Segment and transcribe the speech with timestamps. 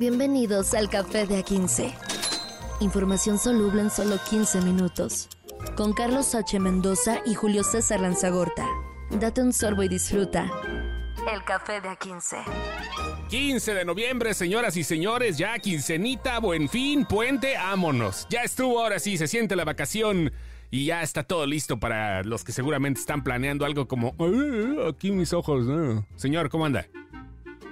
[0.00, 1.92] Bienvenidos al Café de A15.
[2.80, 5.28] Información soluble en solo 15 minutos.
[5.76, 6.58] Con Carlos H.
[6.58, 8.66] Mendoza y Julio César Lanzagorta.
[9.10, 10.50] Date un sorbo y disfruta.
[11.30, 12.38] El Café de A15.
[13.28, 18.26] 15 de noviembre, señoras y señores, ya quincenita, buen fin, puente, ámonos.
[18.30, 20.32] Ya estuvo, ahora sí, se siente la vacación
[20.70, 24.16] y ya está todo listo para los que seguramente están planeando algo como,
[24.88, 25.66] aquí mis ojos,
[26.16, 26.86] Señor, ¿cómo anda?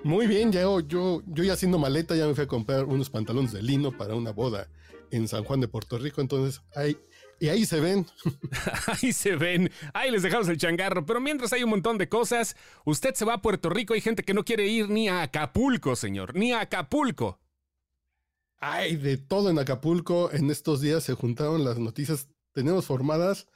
[0.04, 3.52] Muy bien, ya yo, yo, ya haciendo maleta, ya me fui a comprar unos pantalones
[3.52, 4.68] de lino para una boda
[5.11, 6.96] en San Juan de Puerto Rico, entonces ahí,
[7.40, 8.06] y ahí se ven.
[8.86, 12.56] ahí se ven, ahí les dejamos el changarro, pero mientras hay un montón de cosas,
[12.84, 15.96] usted se va a Puerto Rico, hay gente que no quiere ir ni a Acapulco,
[15.96, 17.40] señor, ni a Acapulco.
[18.61, 23.46] Hay de todo en Acapulco, en estos días se juntaron las noticias, tenemos formadas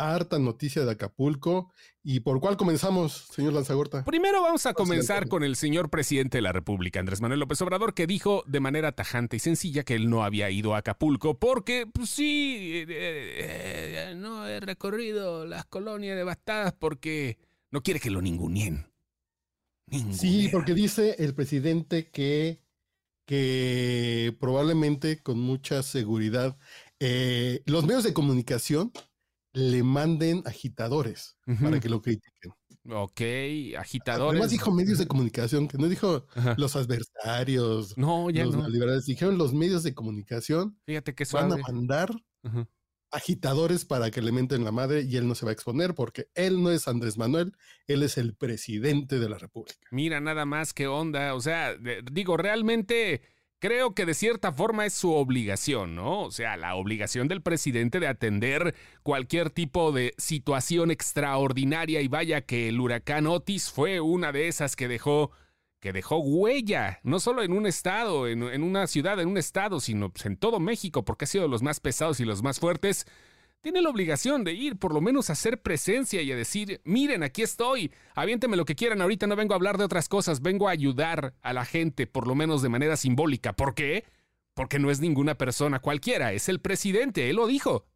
[0.00, 1.72] harta noticia de Acapulco.
[2.02, 4.04] ¿Y por cuál comenzamos, señor Lanzagorta?
[4.04, 7.92] Primero vamos a comenzar con el señor presidente de la República, Andrés Manuel López Obrador,
[7.92, 11.86] que dijo de manera tajante y sencilla que él no había ido a Acapulco porque,
[11.92, 17.38] pues sí, eh, eh, no he recorrido las colonias devastadas porque
[17.70, 18.86] no quiere que lo ningunien.
[20.12, 22.60] Sí, porque dice el presidente que,
[23.26, 26.56] que probablemente con mucha seguridad
[27.00, 28.92] eh, los medios de comunicación
[29.52, 32.52] le manden agitadores para que lo critiquen.
[32.88, 33.20] Ok,
[33.78, 34.32] agitadores.
[34.32, 38.68] Además dijo medios de comunicación, que no dijo los adversarios, no, ya los no.
[38.68, 40.78] liberales, dijeron los medios de comunicación.
[40.86, 42.10] Fíjate que van a mandar
[43.10, 46.28] agitadores para que le menten la madre y él no se va a exponer porque
[46.34, 47.52] él no es Andrés Manuel,
[47.86, 49.86] él es el presidente de la República.
[49.90, 51.76] Mira nada más qué onda, o sea,
[52.10, 53.22] digo, realmente
[53.60, 56.22] creo que de cierta forma es su obligación, ¿no?
[56.22, 62.40] O sea, la obligación del presidente de atender cualquier tipo de situación extraordinaria y vaya
[62.40, 65.30] que el huracán Otis fue una de esas que dejó
[65.78, 70.10] que dejó huella, no solo en un estado, en, una ciudad, en un estado, sino
[70.10, 73.06] pues, en todo México, porque ha sido de los más pesados y los más fuertes
[73.60, 77.22] tiene la obligación de ir, por lo menos a hacer presencia y a decir, miren,
[77.22, 80.68] aquí estoy, aviénteme lo que quieran, ahorita no vengo a hablar de otras cosas, vengo
[80.68, 83.54] a ayudar a la gente, por lo menos de manera simbólica.
[83.54, 84.04] ¿Por qué?
[84.54, 87.86] Porque no es ninguna persona cualquiera, es el presidente, él lo dijo.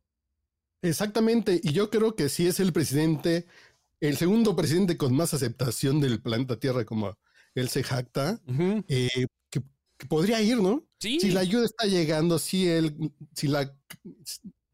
[0.82, 3.47] Exactamente, y yo creo que sí es el presidente,
[4.00, 7.16] el segundo presidente con más aceptación del planeta Tierra, como
[7.54, 8.41] él se jacta,
[8.88, 9.62] eh, que,
[10.08, 10.86] podría ir, ¿no?
[10.98, 11.20] Sí.
[11.20, 13.74] Si la ayuda está llegando, si él, si la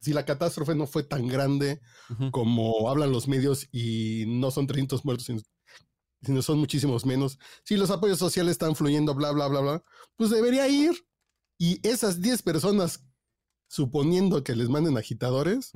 [0.00, 1.80] si la catástrofe no fue tan grande
[2.30, 5.26] como hablan los medios y no son 300 muertos,
[6.22, 9.84] sino, son muchísimos menos, si los apoyos sociales están fluyendo, bla, bla, bla, bla,
[10.16, 10.92] pues debería ir.
[11.58, 13.04] Y esas 10 personas,
[13.68, 15.72] suponiendo que les manden agitadores,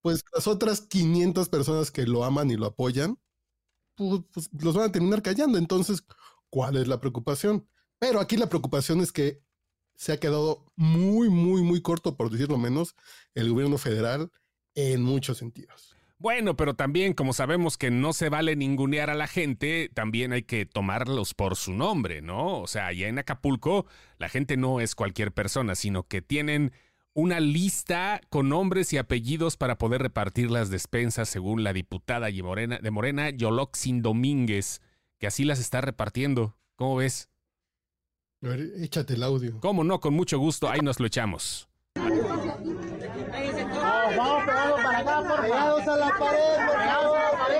[0.00, 3.18] pues las otras 500 personas que lo aman y lo apoyan,
[3.94, 5.58] pues, pues los van a terminar callando.
[5.58, 6.02] Entonces,
[6.48, 7.68] ¿cuál es la preocupación?
[7.98, 9.42] Pero aquí la preocupación es que
[9.96, 12.94] se ha quedado muy, muy, muy corto, por decirlo menos,
[13.34, 14.30] el gobierno federal
[14.74, 15.96] en muchos sentidos.
[16.18, 20.44] Bueno, pero también como sabemos que no se vale ningunear a la gente, también hay
[20.44, 22.60] que tomarlos por su nombre, ¿no?
[22.60, 23.86] O sea, allá en Acapulco
[24.18, 26.72] la gente no es cualquier persona, sino que tienen
[27.12, 32.42] una lista con nombres y apellidos para poder repartir las despensas según la diputada de
[32.42, 34.80] Morena, de Morena Yoloxin Domínguez,
[35.18, 36.56] que así las está repartiendo.
[36.76, 37.30] ¿Cómo ves?
[38.46, 39.58] A ver, échate el audio.
[39.60, 39.98] ¿Cómo no?
[39.98, 41.68] Con mucho gusto, ahí nos lo echamos.
[44.16, 47.56] vamos pegando para acá, por Pegados a la pared, pegados a la pared.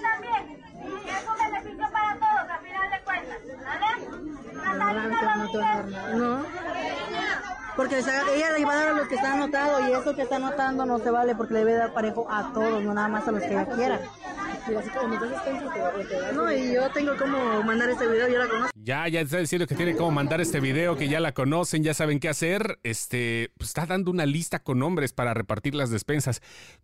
[0.00, 0.44] También.
[1.04, 3.38] Que es un beneficio para todos, a final de cuentas.
[3.66, 3.90] ¿Vale?
[5.52, 6.44] No.
[7.76, 10.36] Porque ella le va a dar a los que están anotados y eso que está
[10.36, 13.32] anotando no se vale porque le debe dar parejo a todos, no nada más a
[13.32, 14.00] los que ella quiera.
[16.34, 18.70] No, y yo tengo cómo mandar este video, ya la conozco.
[18.74, 21.94] Ya, ya está diciendo que tiene cómo mandar este video, que ya la conocen, ya
[21.94, 22.78] saben qué hacer.
[22.82, 26.42] Este, pues está dando una lista con nombres para repartir las despensas.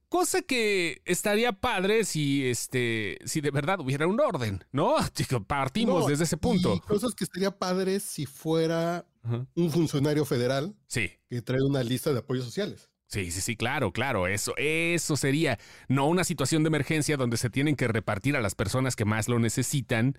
[0.08, 4.96] Cosa que estaría padre si, este, si de verdad hubiera un orden, ¿no?
[5.46, 6.80] Partimos desde ese punto.
[6.86, 9.06] Cosas que estaría padre si fuera
[9.54, 11.10] un funcionario federal sí.
[11.28, 12.90] que trae una lista de apoyos sociales.
[13.08, 15.58] Sí, sí, sí, claro, claro, eso, eso sería,
[15.88, 19.28] no una situación de emergencia donde se tienen que repartir a las personas que más
[19.28, 20.18] lo necesitan.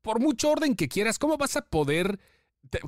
[0.00, 2.20] Por mucho orden que quieras, ¿cómo vas a poder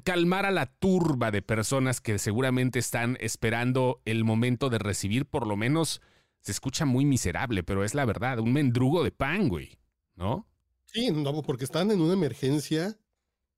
[0.05, 5.47] calmar a la turba de personas que seguramente están esperando el momento de recibir por
[5.47, 6.01] lo menos,
[6.41, 9.79] se escucha muy miserable, pero es la verdad, un mendrugo de pan, güey,
[10.15, 10.47] ¿no?
[10.87, 12.99] Sí, no, porque están en una emergencia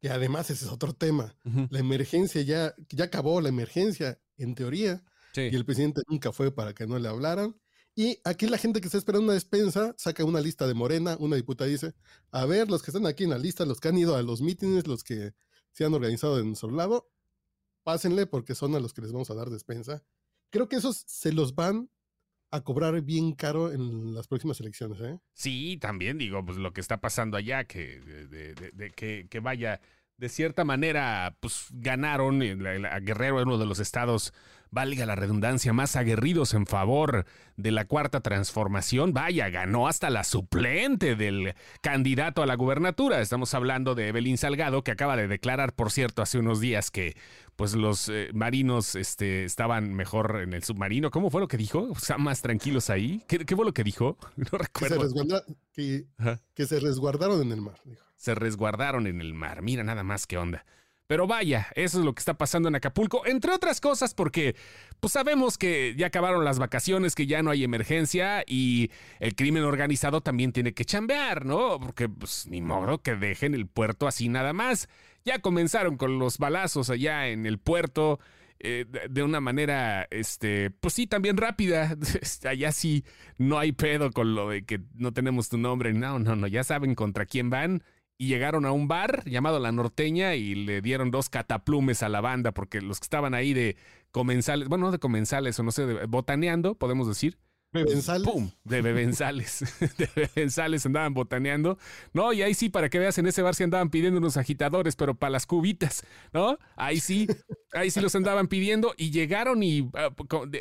[0.00, 1.34] que además ese es otro tema.
[1.70, 5.02] La emergencia ya, ya acabó, la emergencia, en teoría,
[5.34, 5.48] Sí.
[5.52, 7.56] y el presidente nunca fue para que no le hablaran.
[7.96, 11.36] Y aquí la gente que está esperando una despensa saca una lista de Morena, una
[11.36, 11.92] diputada dice,
[12.32, 14.40] a ver, los que están aquí en la lista, los que han ido a los
[14.40, 15.32] mítines, los que
[15.72, 17.08] se han organizado de nuestro lado,
[17.82, 20.02] pásenle porque son a los que les vamos a dar despensa.
[20.50, 21.90] Creo que esos se los van
[22.50, 25.00] a cobrar bien caro en las próximas elecciones.
[25.00, 25.18] ¿eh?
[25.32, 29.26] Sí, también digo, pues lo que está pasando allá, que, de, de- de- de que,
[29.28, 29.80] que vaya,
[30.16, 34.32] de cierta manera, pues ganaron, la- Guerrero es uno de los estados,
[34.70, 37.26] valga la redundancia, más aguerridos en favor
[37.56, 39.12] de la cuarta transformación.
[39.12, 43.20] Vaya, ganó hasta la suplente del candidato a la gubernatura.
[43.20, 47.16] Estamos hablando de Evelyn Salgado, que acaba de declarar, por cierto, hace unos días que
[47.56, 51.10] pues los eh, marinos este, estaban mejor en el submarino.
[51.12, 51.92] ¿Cómo fue lo que dijo?
[51.96, 53.22] Están más tranquilos ahí.
[53.28, 54.16] ¿Qué, qué fue lo que dijo?
[54.36, 55.44] No Que se, recuerdo.
[55.72, 56.40] que, Ajá.
[56.54, 57.74] que se resguardaron en el mar.
[57.84, 58.02] dijo.
[58.24, 59.62] Se resguardaron en el mar.
[59.62, 60.64] Mira nada más qué onda.
[61.06, 64.56] Pero vaya, eso es lo que está pasando en Acapulco, entre otras cosas porque
[65.00, 68.90] pues sabemos que ya acabaron las vacaciones, que ya no hay emergencia y
[69.20, 71.78] el crimen organizado también tiene que chambear, ¿no?
[71.78, 74.88] Porque pues ni modo que dejen el puerto así nada más.
[75.26, 78.18] Ya comenzaron con los balazos allá en el puerto
[78.60, 81.96] eh, de- una manera, este, pues sí, también rápida.
[82.22, 83.04] Este, Allá sí
[83.36, 85.92] no hay pedo con lo de que no tenemos tu nombre.
[85.92, 87.82] No, no, no, ya saben contra quién van
[88.18, 92.20] y llegaron a un bar llamado La Norteña y le dieron dos cataplumes a la
[92.20, 93.76] banda porque los que estaban ahí de
[94.12, 97.38] comensales, bueno, no de comensales o no sé, de, botaneando, podemos decir.
[97.74, 98.26] Bebenzales.
[98.26, 98.50] ¡Pum!
[98.62, 99.64] De bebenzales.
[99.98, 101.76] de andaban botaneando.
[102.12, 104.94] No, y ahí sí, para que veas, en ese bar se andaban pidiendo unos agitadores,
[104.94, 106.56] pero para las cubitas, ¿no?
[106.76, 107.26] Ahí sí,
[107.72, 110.10] ahí sí los andaban pidiendo y llegaron y ah,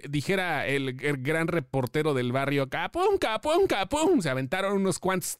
[0.10, 4.20] dijera el, el gran reportero del barrio, capum, capum, capum.
[4.22, 5.40] Se aventaron unos cuantos,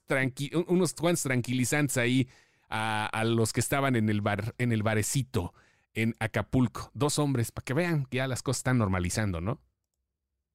[0.68, 2.30] unos cuantos tranquilizantes ahí
[2.70, 5.54] a, a los que estaban en el bar, en el barecito
[5.96, 6.92] en Acapulco.
[6.94, 9.60] Dos hombres, para que vean que ya las cosas están normalizando, ¿no?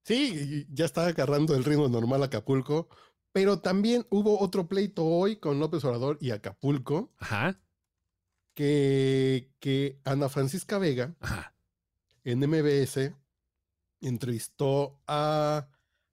[0.05, 2.89] Sí, ya está agarrando el ritmo normal Acapulco,
[3.33, 7.61] pero también hubo otro pleito hoy con López Obrador y Acapulco, Ajá,
[8.55, 11.55] que, que Ana Francisca Vega ajá.
[12.25, 13.13] en MBS
[14.01, 15.69] entrevistó a,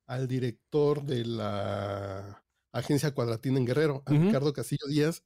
[0.05, 4.11] al director de la agencia Cuadratina en Guerrero, a.
[4.11, 5.23] Ricardo Castillo Díaz,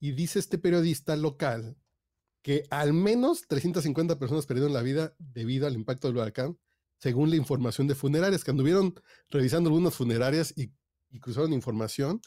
[0.00, 1.76] y dice este periodista local
[2.42, 6.58] que al menos 350 personas perdieron la vida debido al impacto del huracán,
[6.98, 8.94] según la información de funerarias, que anduvieron
[9.28, 10.72] revisando algunas funerarias y,
[11.10, 12.20] y cruzaron información,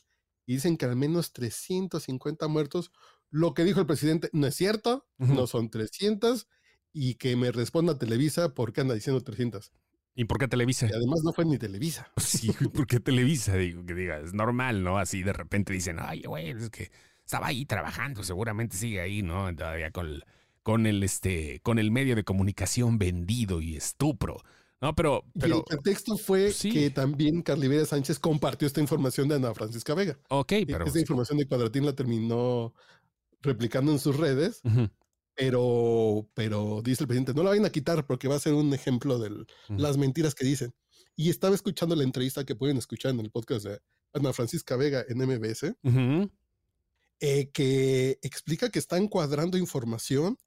[0.46, 2.92] y dicen que al menos 350 muertos.
[3.30, 6.48] Lo que dijo el presidente no es cierto, no son 300,
[6.92, 9.72] y que me responda Televisa porque anda diciendo 300.
[10.16, 10.88] ¿Y por qué Televisa?
[10.88, 12.12] Y además no fue ni Televisa.
[12.18, 13.56] Sí, ¿por qué Televisa?
[13.56, 14.98] Digo, que diga, es normal, ¿no?
[14.98, 16.92] Así de repente dicen, ay, güey, es que
[17.24, 19.56] estaba ahí trabajando, seguramente sigue ahí, ¿no?
[19.56, 20.26] Todavía con el,
[20.70, 24.38] con el, este, con el medio de comunicación vendido y estupro.
[24.80, 26.72] No, pero, y pero, el pretexto fue sí.
[26.72, 30.20] que también Carlivera Sánchez compartió esta información de Ana Francisca Vega.
[30.30, 30.86] ok, Y pero.
[30.86, 32.76] Esta información de Cuadratín la terminó
[33.42, 34.62] replicando en sus redes,
[35.34, 38.72] pero, pero dice el presidente, no la vayan a quitar porque va a ser un
[38.72, 40.72] ejemplo de las mentiras que dicen.
[41.16, 43.80] Y estaba escuchando la entrevista que pueden escuchar en el podcast de
[44.14, 45.74] Ana Francisca Vega en MBS,
[47.22, 50.38] eh, que explica que están cuadrando información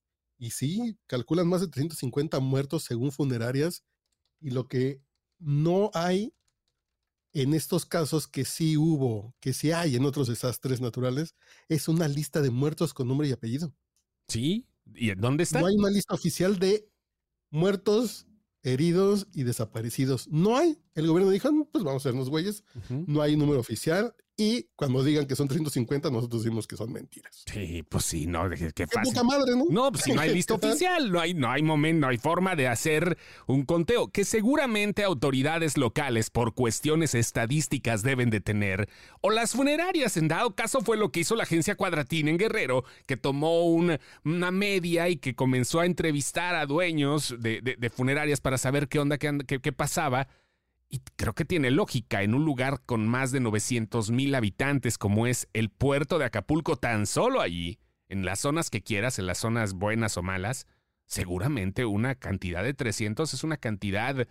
[0.43, 3.85] y sí, calculan más de 350 muertos según funerarias
[4.41, 5.01] y lo que
[5.39, 6.35] no hay
[7.33, 11.37] en estos casos que sí hubo, que sí hay en otros desastres naturales,
[11.69, 13.73] es una lista de muertos con nombre y apellido.
[14.27, 15.61] Sí, ¿y en dónde está?
[15.61, 16.91] No hay una lista oficial de
[17.51, 18.27] muertos,
[18.65, 20.27] heridos y desaparecidos.
[20.27, 20.83] No hay.
[20.97, 22.65] El gobierno dijo, "Mm, pues vamos a hacernos güeyes.
[22.75, 23.05] Ujú.
[23.07, 26.91] No hay un número oficial y cuando digan que son 350, nosotros decimos que son
[26.93, 27.45] mentiras.
[27.47, 29.13] Sí, pues sí, no, qué Qué fácil.
[29.13, 29.67] poca madre, ¿no?
[29.69, 32.57] No, pues si no hay lista oficial, no hay, no hay momento, no hay forma
[32.57, 38.89] de hacer un conteo que seguramente autoridades locales por cuestiones estadísticas deben de tener.
[39.21, 42.85] O las funerarias, en dado caso fue lo que hizo la agencia Cuadratín en Guerrero,
[43.07, 47.91] que tomó un- una media y que comenzó a entrevistar a dueños de, de- de
[47.91, 50.27] funerarias para saber qué onda, qué- qué pasaba.
[50.95, 55.27] Y creo que tiene lógica en un lugar con más de 900 mil habitantes como
[55.27, 59.39] es el puerto de Acapulco, tan solo allí, en las zonas que quieras, en las
[59.39, 60.67] zonas buenas o malas,
[61.07, 64.29] seguramente una cantidad de 300 es una cantidad,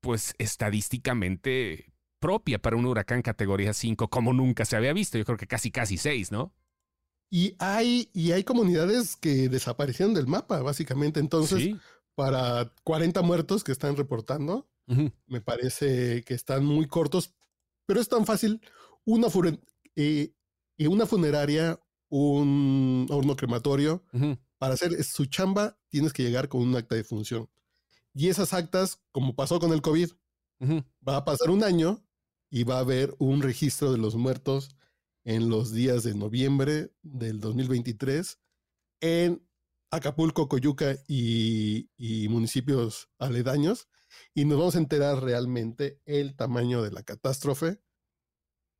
[0.00, 5.18] pues estadísticamente propia para un huracán categoría 5, como nunca se había visto.
[5.18, 6.54] Yo creo que casi, casi 6, ¿no?
[7.28, 11.18] Y hay, y hay comunidades que desaparecieron del mapa, básicamente.
[11.18, 11.76] Entonces, sí.
[12.14, 14.68] para 40 muertos que están reportando,
[15.26, 17.34] Me parece que están muy cortos,
[17.86, 18.60] pero es tan fácil.
[19.04, 19.28] Una,
[19.96, 20.32] eh,
[20.78, 24.04] una funeraria un horno crematorio.
[24.58, 27.48] Para hacer su chamba tienes que llegar con un acta de función.
[28.14, 30.10] Y esas actas, como pasó con el COVID,
[31.06, 32.02] va a pasar un año
[32.50, 34.76] y va a haber un registro de los muertos
[35.24, 38.38] en los días de noviembre del 2023
[39.00, 39.42] en
[39.90, 43.88] Acapulco, Coyuca y, y municipios aledaños.
[44.34, 47.80] Y nos vamos a enterar realmente el tamaño de la catástrofe.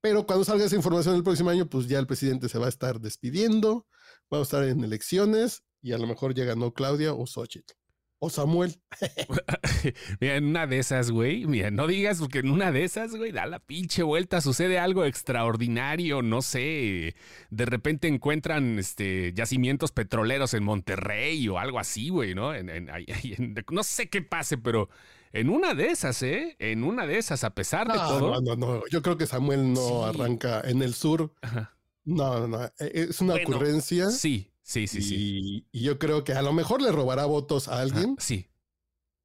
[0.00, 2.70] Pero cuando salga esa información el próximo año, pues ya el presidente se va a
[2.70, 3.86] estar despidiendo,
[4.32, 7.74] va a estar en elecciones y a lo mejor ya ganó Claudia o Xochitl.
[8.18, 8.74] O Samuel.
[10.20, 13.30] Mira, en una de esas, güey, mira, no digas porque en una de esas, güey,
[13.30, 17.14] da la pinche vuelta, sucede algo extraordinario, no sé,
[17.50, 22.54] de repente encuentran este yacimientos petroleros en Monterrey o algo así, güey, ¿no?
[22.54, 24.88] En- en- ahí- ahí en- no sé qué pase, pero
[25.32, 26.56] en una de esas, ¿eh?
[26.58, 28.40] En una de esas, a pesar de todo.
[28.40, 28.82] no, no, no.
[28.90, 30.18] Yo creo que Samuel no Sí.
[30.18, 31.34] arranca en el sur.
[31.42, 31.76] Ajá.
[32.04, 32.64] No, no, no.
[32.64, 32.70] e-
[33.10, 34.10] Es una Bueno, ocurrencia.
[34.10, 35.66] Sí, sí, sí, sí.
[35.72, 38.48] y, yo creo que a lo mejor le robará votos a alguien, Sí.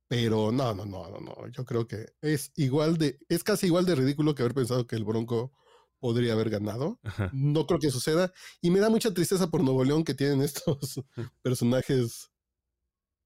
[0.08, 1.48] pero no, no, no, no, no.
[1.50, 4.96] Yo creo que es igual de, es casi igual de ridículo que haber pensado que
[4.96, 5.52] el Bronco
[6.00, 7.00] podría haber ganado.
[7.04, 7.30] Ajá.
[7.34, 8.32] No creo que suceda.
[8.62, 11.02] Y me da mucha tristeza por Nuevo León que tienen estos
[11.42, 12.32] personajes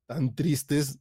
[0.08, 1.00] tan tristes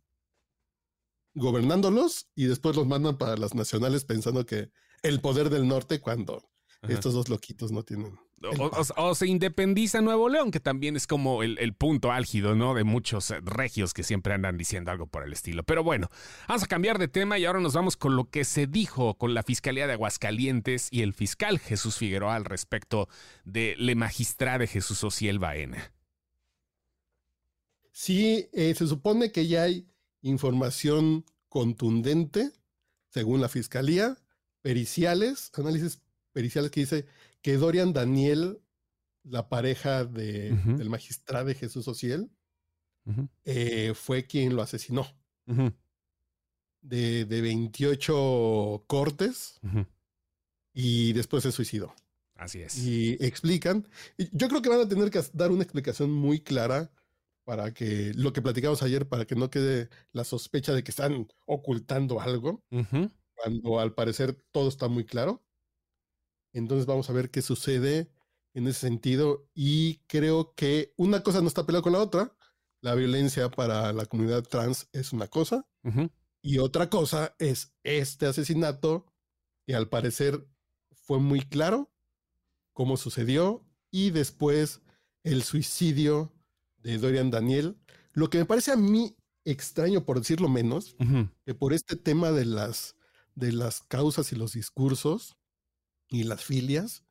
[1.35, 4.71] gobernándolos y después los mandan para las nacionales pensando que
[5.02, 6.49] el poder del norte cuando
[6.80, 6.92] Ajá.
[6.92, 8.18] estos dos loquitos no tienen.
[8.44, 12.54] O, o- o se independiza Nuevo León, que también es como el, el punto álgido,
[12.54, 12.74] ¿no?
[12.74, 15.62] De muchos eh, regios que siempre andan diciendo algo por el estilo.
[15.62, 16.08] Pero bueno,
[16.48, 19.34] vamos a cambiar de tema y ahora nos vamos con lo que se dijo con
[19.34, 23.08] la Fiscalía de Aguascalientes y el fiscal Jesús Figueroa al respecto
[23.44, 25.92] de Le Magistrade Jesús Ociel Baena.
[27.92, 29.86] Sí, eh, se supone que ya hay
[30.22, 32.50] información contundente,
[33.10, 34.16] según la fiscalía,
[34.62, 36.00] periciales, análisis
[36.32, 37.06] periciales que dice
[37.44, 38.62] que Dorian Daniel,
[39.22, 42.30] la pareja de, del magistrado de Jesús Ociel,
[43.44, 45.06] eh, fue quien lo asesinó.
[46.80, 49.60] De, de 28 cortes
[50.72, 51.94] y después se suicidó.
[52.34, 52.78] Así es.
[52.78, 53.86] Y explican,
[54.32, 56.90] yo creo que van a tener que dar una explicación muy clara
[57.44, 61.28] para que lo que platicamos ayer, para que no quede la sospecha de que están
[61.44, 62.64] ocultando algo,
[63.34, 65.43] cuando al parecer todo está muy claro.
[66.54, 68.11] Entonces vamos a ver qué sucede
[68.54, 72.34] en ese sentido y creo que una cosa no está peleada con la otra.
[72.80, 75.66] La violencia para la comunidad trans es una cosa
[76.40, 79.06] y otra cosa es este asesinato
[79.66, 80.46] que al parecer
[80.92, 81.90] fue muy claro
[82.73, 84.80] cómo sucedió y después
[85.25, 86.32] el suicidio
[86.78, 87.78] de Dorian Daniel.
[88.12, 90.94] Lo que me parece a mí extraño, por decirlo menos,
[91.44, 92.96] que por este tema de las,
[93.34, 95.37] de las causas y los discursos
[96.08, 97.04] y las filias,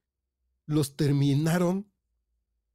[0.66, 1.92] los terminaron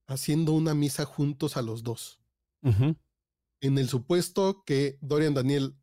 [0.07, 2.21] haciendo una misa juntos a los dos.
[2.63, 5.75] En el supuesto que Dorian Daniel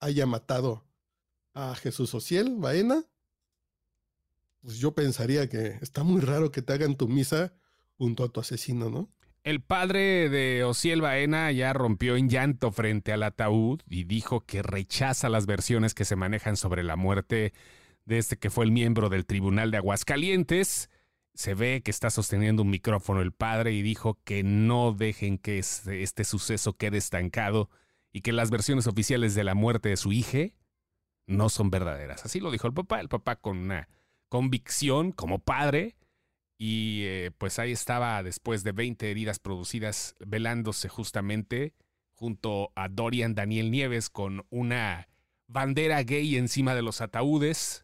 [0.00, 0.84] haya matado
[1.54, 3.04] a Jesús Ociel, Baena,
[4.62, 7.52] pues yo pensaría que está muy raro que te hagan tu misa
[7.96, 9.10] junto a tu asesino, ¿no?
[9.44, 14.62] El padre de Ociel Baena ya rompió en llanto frente al ataúd y dijo que
[14.62, 17.52] rechaza las versiones que se manejan sobre la muerte
[18.04, 20.90] de este que fue el miembro del Tribunal de Aguascalientes.
[21.34, 25.58] Se ve que está sosteniendo un micrófono el padre y dijo que no dejen que
[25.58, 27.70] este, este suceso quede estancado
[28.12, 30.54] y que las versiones oficiales de la muerte de su hija
[31.26, 32.24] no son verdaderas.
[32.24, 33.88] Así lo dijo el papá, el papá con una
[34.28, 35.96] convicción como padre
[36.58, 41.74] y eh, pues ahí estaba, después de 20 heridas producidas, velándose justamente
[42.12, 45.08] junto a Dorian Daniel Nieves con una
[45.46, 47.83] bandera gay encima de los ataúdes.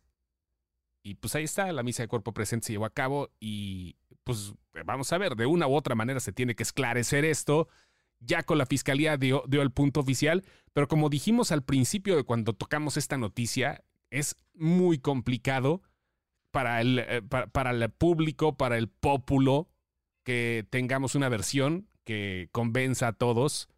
[1.03, 4.53] Y pues ahí está, la misa de cuerpo presente se llevó a cabo y pues
[4.85, 7.69] vamos a ver, de una u otra manera se tiene que esclarecer esto.
[8.19, 12.25] Ya con la fiscalía dio, dio el punto oficial, pero como dijimos al principio de
[12.25, 15.83] cuando tocamos esta noticia, es muy complicado
[16.51, 19.69] para el, eh, para, el público, para el pópulo,
[20.23, 23.69] que tengamos una versión que convenza a todos,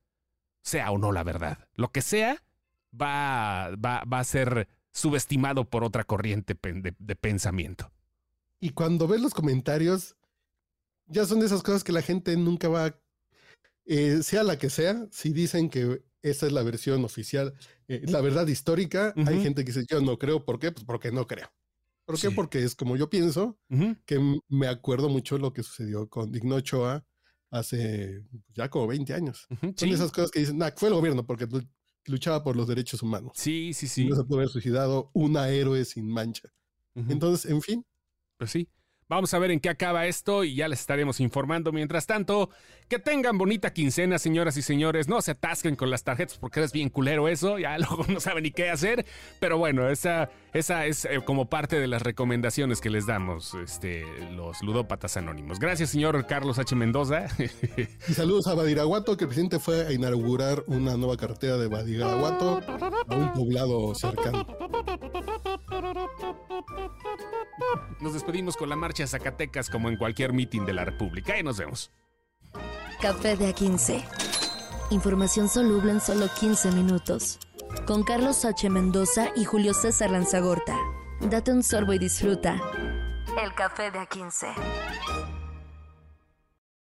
[0.62, 1.68] sea o no la verdad.
[1.74, 2.42] Lo que sea,
[2.92, 7.90] va, va, va a ser subestimado por otra corriente de, de pensamiento.
[8.60, 10.16] Y cuando ves los comentarios,
[11.06, 13.00] ya son de esas cosas que la gente nunca va, a-
[13.86, 17.54] eh, sea la que sea, si dicen que esa es la versión oficial,
[17.88, 20.70] eh, la verdad histórica, hay gente que dice, yo no creo, ¿por qué?
[20.70, 21.48] Pues porque no creo.
[22.04, 22.28] ¿Por qué?
[22.28, 22.34] Sí.
[22.34, 23.58] Porque es como yo pienso,
[24.06, 27.04] que me acuerdo mucho lo que sucedió con Digno Ochoa
[27.50, 28.22] hace
[28.54, 29.46] ya como 20 años.
[29.60, 31.46] Son Sí, esas cosas que dicen, nah, fue el gobierno porque
[32.06, 33.32] luchaba por los derechos humanos.
[33.34, 33.86] sí, sí.
[33.88, 34.06] sí.
[34.06, 36.52] No se puede haber suicidado una héroe sin mancha.
[36.94, 37.86] Entonces, en fin,
[38.36, 38.68] Pues sí.
[39.12, 41.70] Vamos a ver en qué acaba esto y ya les estaremos informando.
[41.70, 42.48] Mientras tanto,
[42.88, 45.06] que tengan bonita quincena, señoras y señores.
[45.06, 47.58] No se atasquen con las tarjetas porque es bien culero eso.
[47.58, 49.04] Ya luego no saben ni qué hacer.
[49.38, 54.02] Pero bueno, esa, esa es eh, como parte de las recomendaciones que les damos este,
[54.30, 55.58] los ludópatas anónimos.
[55.58, 56.74] Gracias, señor Carlos H.
[56.74, 57.26] Mendoza.
[58.08, 62.62] Y saludos a Badiraguato, que el presidente fue a inaugurar una nueva carretera de Badiraguato
[63.08, 64.46] a un poblado cercano.
[68.00, 71.58] Nos despedimos con la marcha Zacatecas como en cualquier mitin de la República y nos
[71.58, 71.90] vemos.
[73.00, 74.04] Café de A15.
[74.90, 77.38] Información soluble en solo 15 minutos.
[77.86, 78.68] Con Carlos H.
[78.70, 80.76] Mendoza y Julio César Lanzagorta.
[81.20, 82.60] Date un sorbo y disfruta.
[83.42, 84.52] El café de A15.